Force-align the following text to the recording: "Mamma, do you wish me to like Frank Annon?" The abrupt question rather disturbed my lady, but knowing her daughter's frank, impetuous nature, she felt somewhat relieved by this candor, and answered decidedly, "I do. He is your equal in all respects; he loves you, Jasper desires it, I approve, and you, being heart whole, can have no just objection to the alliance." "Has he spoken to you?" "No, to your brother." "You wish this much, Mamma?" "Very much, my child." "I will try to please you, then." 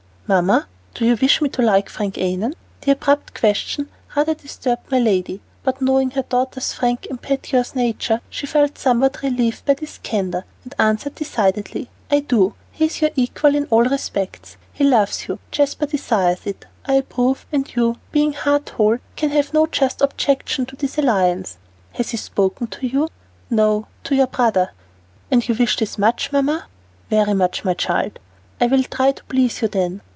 "Mamma, 0.27 0.65
do 0.93 1.03
you 1.05 1.17
wish 1.21 1.41
me 1.41 1.49
to 1.49 1.61
like 1.61 1.89
Frank 1.89 2.17
Annon?" 2.17 2.53
The 2.79 2.91
abrupt 2.91 3.37
question 3.37 3.89
rather 4.15 4.33
disturbed 4.33 4.89
my 4.89 4.97
lady, 4.97 5.41
but 5.61 5.81
knowing 5.81 6.11
her 6.11 6.21
daughter's 6.21 6.71
frank, 6.71 7.05
impetuous 7.07 7.75
nature, 7.75 8.21
she 8.29 8.45
felt 8.45 8.77
somewhat 8.77 9.21
relieved 9.23 9.65
by 9.65 9.73
this 9.73 9.97
candor, 9.97 10.45
and 10.63 10.73
answered 10.79 11.15
decidedly, 11.15 11.89
"I 12.09 12.21
do. 12.21 12.53
He 12.71 12.85
is 12.85 13.01
your 13.01 13.09
equal 13.17 13.55
in 13.55 13.65
all 13.65 13.83
respects; 13.83 14.55
he 14.71 14.85
loves 14.85 15.27
you, 15.27 15.39
Jasper 15.51 15.85
desires 15.85 16.45
it, 16.45 16.63
I 16.85 16.93
approve, 16.93 17.45
and 17.51 17.69
you, 17.75 17.97
being 18.13 18.31
heart 18.31 18.69
whole, 18.69 18.99
can 19.17 19.31
have 19.31 19.53
no 19.53 19.67
just 19.67 20.01
objection 20.01 20.65
to 20.67 20.77
the 20.77 21.01
alliance." 21.01 21.57
"Has 21.91 22.11
he 22.11 22.15
spoken 22.15 22.67
to 22.67 22.87
you?" 22.87 23.09
"No, 23.49 23.87
to 24.05 24.15
your 24.15 24.27
brother." 24.27 24.71
"You 25.29 25.53
wish 25.55 25.75
this 25.75 25.97
much, 25.97 26.31
Mamma?" 26.31 26.67
"Very 27.09 27.33
much, 27.33 27.65
my 27.65 27.73
child." 27.73 28.17
"I 28.61 28.67
will 28.67 28.83
try 28.83 29.11
to 29.11 29.23
please 29.25 29.61
you, 29.61 29.67
then." 29.67 29.99